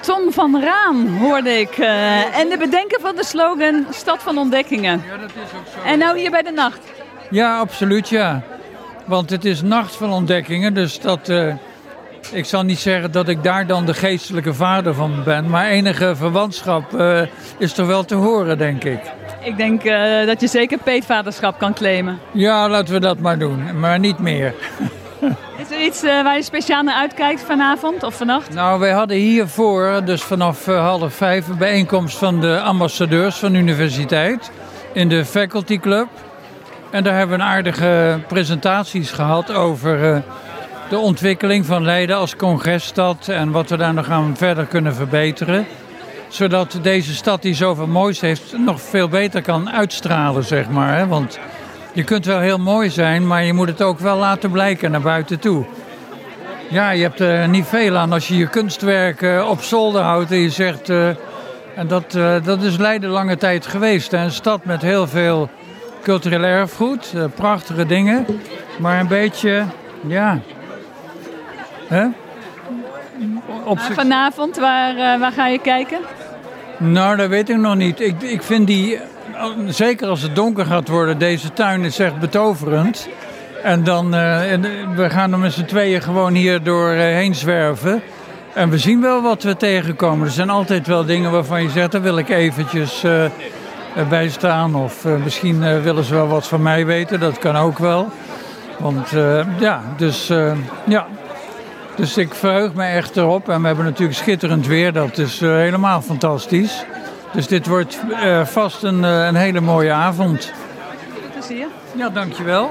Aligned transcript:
Tom 0.00 0.32
van 0.32 0.60
Raan 0.62 1.08
hoorde 1.20 1.50
ik. 1.60 1.78
eh, 1.78 2.38
en 2.38 2.48
de 2.48 2.56
bedenker 2.58 3.00
van 3.00 3.16
de 3.16 3.24
slogan 3.24 3.86
Stad 3.90 4.22
van 4.22 4.38
Ontdekkingen. 4.38 5.02
Ja, 5.10 5.16
dat 5.16 5.30
is 5.30 5.58
ook 5.58 5.66
zo. 5.84 5.88
En 5.88 5.98
nou 5.98 6.18
hier 6.18 6.30
bij 6.30 6.42
de 6.42 6.50
nacht. 6.50 6.78
Ja, 7.30 7.58
absoluut 7.58 8.08
ja. 8.08 8.42
Want 9.04 9.30
het 9.30 9.44
is 9.44 9.62
nacht 9.62 9.96
van 9.96 10.12
ontdekkingen, 10.12 10.74
dus 10.74 11.00
dat... 11.00 11.28
eh, 11.28 11.54
ik 12.32 12.44
zal 12.44 12.62
niet 12.62 12.78
zeggen 12.78 13.12
dat 13.12 13.28
ik 13.28 13.42
daar 13.42 13.66
dan 13.66 13.86
de 13.86 13.94
geestelijke 13.94 14.54
vader 14.54 14.94
van 14.94 15.22
ben, 15.24 15.50
maar 15.50 15.66
enige 15.66 16.16
verwantschap 16.16 16.94
eh, 16.94 17.20
is 17.58 17.78
er 17.78 17.86
wel 17.86 18.04
te 18.04 18.14
horen, 18.14 18.58
denk 18.58 18.84
ik. 18.84 19.00
Ik 19.44 19.56
denk 19.56 19.82
dat 20.26 20.40
je 20.40 20.46
zeker 20.46 20.78
peetvaderschap 20.78 21.58
kan 21.58 21.74
claimen. 21.74 22.18
Ja, 22.32 22.68
laten 22.68 22.94
we 22.94 23.00
dat 23.00 23.18
maar 23.18 23.38
doen, 23.38 23.78
maar 23.80 23.98
niet 23.98 24.18
meer. 24.18 24.54
Er 25.72 25.84
iets 25.84 26.02
eh, 26.02 26.22
waar 26.22 26.36
je 26.36 26.42
speciaal 26.42 26.82
naar 26.82 26.94
uitkijkt 26.94 27.40
vanavond 27.40 28.02
of 28.02 28.14
vannacht? 28.16 28.54
Nou, 28.54 28.80
wij 28.80 28.90
hadden 28.90 29.16
hiervoor, 29.16 30.04
dus 30.04 30.22
vanaf 30.22 30.68
eh, 30.68 30.84
half 30.84 31.14
vijf, 31.14 31.48
een 31.48 31.58
bijeenkomst 31.58 32.18
van 32.18 32.40
de 32.40 32.60
ambassadeurs 32.60 33.36
van 33.36 33.52
de 33.52 33.58
universiteit 33.58 34.50
in 34.92 35.08
de 35.08 35.24
Faculty 35.24 35.78
Club. 35.78 36.08
En 36.90 37.04
daar 37.04 37.16
hebben 37.16 37.36
we 37.36 37.42
een 37.42 37.50
aardige 37.50 38.18
presentaties 38.28 39.10
gehad 39.10 39.52
over 39.52 40.14
eh, 40.14 40.20
de 40.90 40.98
ontwikkeling 40.98 41.66
van 41.66 41.84
Leiden 41.84 42.16
als 42.16 42.36
congresstad 42.36 43.28
en 43.28 43.50
wat 43.50 43.70
we 43.70 43.76
daar 43.76 43.94
nog 43.94 44.08
aan 44.08 44.36
verder 44.36 44.66
kunnen 44.66 44.94
verbeteren. 44.94 45.66
Zodat 46.28 46.78
deze 46.82 47.14
stad 47.14 47.42
die 47.42 47.54
zoveel 47.54 47.86
moois 47.86 48.20
heeft 48.20 48.58
nog 48.58 48.80
veel 48.80 49.08
beter 49.08 49.42
kan 49.42 49.70
uitstralen, 49.70 50.44
zeg 50.44 50.68
maar. 50.68 50.96
Hè? 50.96 51.06
Want 51.06 51.38
je 51.92 52.04
kunt 52.04 52.24
wel 52.24 52.38
heel 52.38 52.58
mooi 52.58 52.90
zijn, 52.90 53.26
maar 53.26 53.44
je 53.44 53.52
moet 53.52 53.68
het 53.68 53.82
ook 53.82 53.98
wel 53.98 54.16
laten 54.16 54.50
blijken 54.50 54.90
naar 54.90 55.00
buiten 55.00 55.38
toe. 55.38 55.64
Ja, 56.70 56.90
je 56.90 57.02
hebt 57.02 57.20
er 57.20 57.48
niet 57.48 57.66
veel 57.66 57.96
aan 57.96 58.12
als 58.12 58.28
je 58.28 58.36
je 58.36 58.46
kunstwerk 58.48 59.22
eh, 59.22 59.46
op 59.50 59.60
zolder 59.62 60.02
houdt 60.02 60.30
en 60.30 60.38
je 60.38 60.50
zegt... 60.50 60.88
eh, 60.90 61.08
en 61.76 61.86
dat, 61.88 62.14
eh, 62.14 62.34
dat 62.44 62.62
is 62.62 62.76
Leiden 62.76 63.10
lange 63.10 63.36
tijd 63.36 63.66
geweest. 63.66 64.12
Een 64.12 64.30
stad 64.30 64.64
met 64.64 64.82
heel 64.82 65.06
veel 65.06 65.48
cultureel 66.02 66.42
erfgoed, 66.42 67.12
eh, 67.14 67.24
prachtige 67.34 67.86
dingen. 67.86 68.26
Maar 68.78 69.00
een 69.00 69.06
beetje, 69.08 69.64
ja... 70.06 70.38
Op 73.64 73.78
zich- 73.78 73.94
vanavond, 73.94 74.56
waar, 74.58 74.96
eh, 74.96 75.20
waar 75.20 75.32
ga 75.32 75.46
je 75.46 75.58
kijken? 75.58 75.98
Nou, 76.82 77.16
dat 77.16 77.28
weet 77.28 77.48
ik 77.48 77.56
nog 77.56 77.74
niet. 77.74 78.00
Ik, 78.00 78.22
ik 78.22 78.42
vind 78.42 78.66
die, 78.66 78.98
zeker 79.66 80.06
als 80.08 80.22
het 80.22 80.34
donker 80.34 80.66
gaat 80.66 80.88
worden, 80.88 81.18
deze 81.18 81.52
tuin 81.52 81.84
is 81.84 81.98
echt 81.98 82.18
betoverend. 82.20 83.08
En 83.62 83.84
dan, 83.84 84.14
eh, 84.14 84.52
en, 84.52 84.64
eh, 84.64 84.70
we 84.96 85.10
gaan 85.10 85.32
er 85.32 85.38
met 85.38 85.52
z'n 85.52 85.64
tweeën 85.64 86.02
gewoon 86.02 86.34
hier 86.34 86.62
doorheen 86.62 87.34
zwerven. 87.34 88.02
En 88.54 88.70
we 88.70 88.78
zien 88.78 89.00
wel 89.00 89.22
wat 89.22 89.42
we 89.42 89.56
tegenkomen. 89.56 90.26
Er 90.26 90.32
zijn 90.32 90.50
altijd 90.50 90.86
wel 90.86 91.04
dingen 91.04 91.30
waarvan 91.30 91.62
je 91.62 91.70
zegt, 91.70 91.92
daar 91.92 92.02
wil 92.02 92.18
ik 92.18 92.28
eventjes 92.28 93.04
eh, 93.04 93.24
eh, 93.24 93.30
bij 94.08 94.28
staan. 94.28 94.74
Of 94.74 95.04
eh, 95.04 95.12
misschien 95.24 95.62
eh, 95.62 95.82
willen 95.82 96.04
ze 96.04 96.14
wel 96.14 96.28
wat 96.28 96.48
van 96.48 96.62
mij 96.62 96.86
weten, 96.86 97.20
dat 97.20 97.38
kan 97.38 97.56
ook 97.56 97.78
wel. 97.78 98.10
Want 98.78 99.12
eh, 99.12 99.40
ja, 99.58 99.82
dus 99.96 100.30
eh, 100.30 100.52
ja, 100.84 101.06
dus 102.02 102.16
ik 102.16 102.34
verheug 102.34 102.74
me 102.74 102.84
echt 102.84 103.16
erop. 103.16 103.48
En 103.48 103.60
we 103.60 103.66
hebben 103.66 103.84
natuurlijk 103.84 104.18
schitterend 104.18 104.66
weer. 104.66 104.92
Dat 104.92 105.18
is 105.18 105.40
eh, 105.40 105.50
helemaal 105.50 106.00
fantastisch. 106.00 106.84
Dus 107.32 107.46
dit 107.46 107.66
wordt 107.66 108.00
eh, 108.22 108.46
vast 108.46 108.82
een, 108.82 109.04
eh, 109.04 109.26
een 109.26 109.34
hele 109.34 109.60
mooie 109.60 109.92
avond. 109.92 110.52
Plezier. 111.32 111.66
Ja, 111.96 112.08
dankjewel. 112.08 112.70